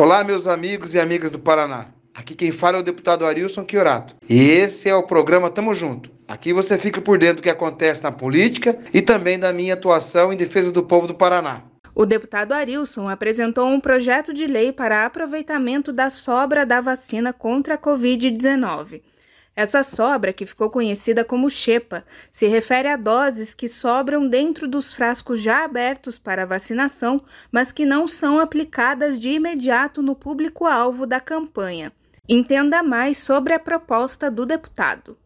[0.00, 1.86] Olá, meus amigos e amigas do Paraná.
[2.14, 4.14] Aqui quem fala é o deputado Arilson Chiorato.
[4.28, 6.08] E esse é o programa Tamo Junto.
[6.28, 10.32] Aqui você fica por dentro do que acontece na política e também da minha atuação
[10.32, 11.64] em defesa do povo do Paraná.
[11.96, 17.74] O deputado Arilson apresentou um projeto de lei para aproveitamento da sobra da vacina contra
[17.74, 19.02] a Covid-19.
[19.58, 24.94] Essa sobra, que ficou conhecida como xepa, se refere a doses que sobram dentro dos
[24.94, 27.20] frascos já abertos para vacinação,
[27.50, 31.92] mas que não são aplicadas de imediato no público-alvo da campanha.
[32.28, 35.18] Entenda mais sobre a proposta do deputado.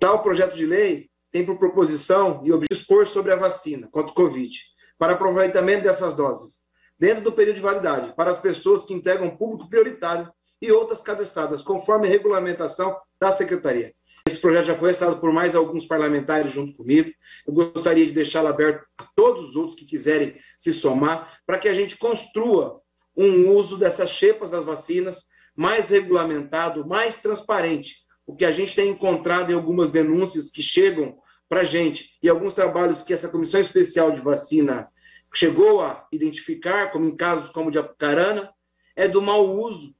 [0.00, 4.58] Tal projeto de lei tem por proposição e expor sobre a vacina contra o Covid,
[4.98, 6.62] para aproveitamento dessas doses,
[6.98, 10.28] dentro do período de validade, para as pessoas que integram público prioritário
[10.62, 13.92] e outras cadastradas, conforme regulamentação da Secretaria.
[14.24, 17.10] Esse projeto já foi assinado por mais alguns parlamentares junto comigo.
[17.44, 21.68] Eu gostaria de deixá-lo aberto a todos os outros que quiserem se somar, para que
[21.68, 22.80] a gente construa
[23.16, 27.96] um uso dessas chepas das vacinas mais regulamentado, mais transparente.
[28.24, 32.28] O que a gente tem encontrado em algumas denúncias que chegam para a gente e
[32.28, 34.88] alguns trabalhos que essa Comissão Especial de Vacina
[35.34, 38.48] chegou a identificar, como em casos como o de Apucarana,
[38.94, 39.92] é do mau uso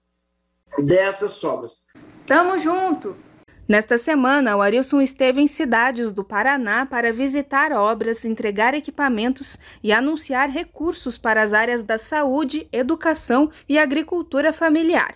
[0.79, 1.83] dessas sobras.
[2.27, 3.17] Tamo junto!
[3.69, 9.93] Nesta semana, o Arilson esteve em cidades do Paraná para visitar obras, entregar equipamentos e
[9.93, 15.15] anunciar recursos para as áreas da saúde, educação e agricultura familiar.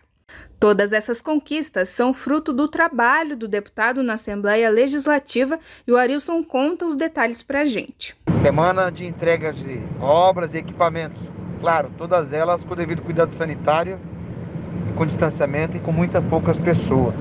[0.58, 6.42] Todas essas conquistas são fruto do trabalho do deputado na Assembleia Legislativa e o Arilson
[6.42, 8.16] conta os detalhes para a gente.
[8.40, 11.20] Semana de entregas de obras e equipamentos.
[11.60, 14.00] Claro, todas elas com o devido cuidado sanitário
[14.96, 17.14] com distanciamento e com muitas poucas pessoas.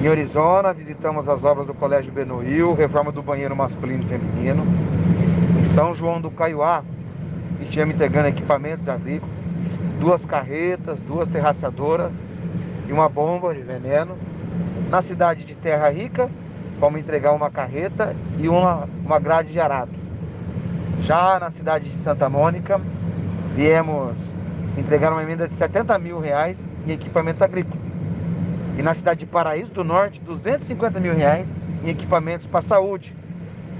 [0.00, 4.64] Em Arizona, visitamos as obras do Colégio Benoil, reforma do banheiro masculino e feminino.
[5.60, 6.84] Em São João do Caiuá,
[7.60, 9.34] estivemos entregando equipamentos agrícolas,
[9.98, 12.12] duas carretas, duas terraçadoras
[12.88, 14.16] e uma bomba de veneno.
[14.88, 16.30] Na cidade de Terra Rica,
[16.78, 19.90] fomos entregar uma carreta e uma, uma grade de arado.
[21.00, 22.80] Já na cidade de Santa Mônica,
[23.56, 24.33] viemos
[24.76, 27.80] entregar uma emenda de 70 mil reais em equipamento agrícola.
[28.78, 31.48] E na cidade de Paraíso do Norte, 250 mil reais
[31.82, 33.14] em equipamentos para saúde,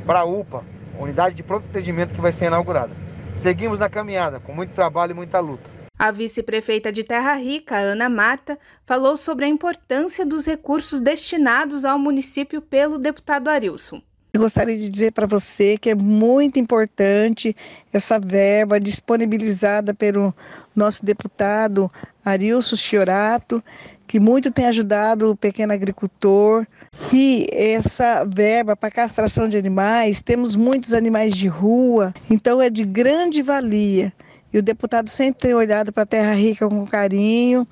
[0.07, 0.63] para a UPA,
[0.99, 2.93] unidade de pronto atendimento que vai ser inaugurada.
[3.39, 5.75] Seguimos na caminhada, com muito trabalho e muita luta.
[5.99, 11.99] A vice-prefeita de Terra Rica, Ana Marta, falou sobre a importância dos recursos destinados ao
[11.99, 14.03] município pelo deputado Arilson.
[14.35, 17.55] Eu gostaria de dizer para você que é muito importante
[17.93, 20.35] essa verba disponibilizada pelo
[20.75, 21.89] nosso deputado
[22.25, 23.63] Arilson Chiorato,
[24.09, 26.67] que muito tem ajudado o pequeno agricultor.
[27.13, 32.85] E essa verba para castração de animais, temos muitos animais de rua, então é de
[32.85, 34.13] grande valia.
[34.53, 37.69] E o deputado sempre tem olhado para a Terra Rica com carinho,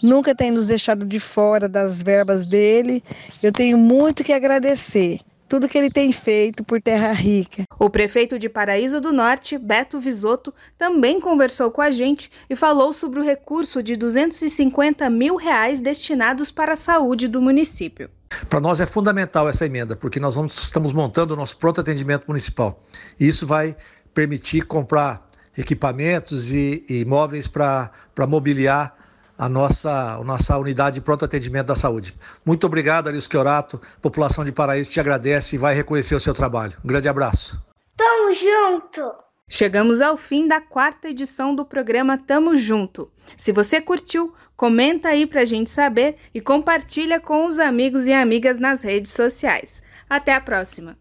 [0.00, 3.02] nunca tem nos deixado de fora das verbas dele.
[3.42, 5.18] Eu tenho muito que agradecer
[5.48, 7.64] tudo que ele tem feito por Terra Rica.
[7.78, 12.92] O prefeito de Paraíso do Norte, Beto Visotto, também conversou com a gente e falou
[12.92, 18.10] sobre o recurso de 250 mil reais destinados para a saúde do município.
[18.48, 22.24] Para nós é fundamental essa emenda, porque nós vamos, estamos montando o nosso pronto atendimento
[22.26, 22.82] municipal.
[23.18, 23.76] E isso vai
[24.12, 27.90] permitir comprar equipamentos e, e imóveis para
[28.28, 29.03] mobiliar
[29.36, 32.16] a nossa, a nossa unidade de pronto atendimento da saúde.
[32.44, 33.80] Muito obrigado, Aris Chiorato.
[33.96, 36.76] A população de Paraíso te agradece e vai reconhecer o seu trabalho.
[36.84, 37.60] Um grande abraço.
[37.96, 39.24] Tamo junto!
[39.48, 43.10] Chegamos ao fim da quarta edição do programa Tamo Junto.
[43.36, 48.58] Se você curtiu, comenta aí pra gente saber e compartilha com os amigos e amigas
[48.58, 49.84] nas redes sociais.
[50.08, 50.96] Até a próxima.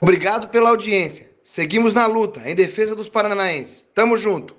[0.00, 1.30] Obrigado pela audiência.
[1.42, 3.88] Seguimos na luta em defesa dos paranaenses.
[3.94, 4.54] Tamo junto.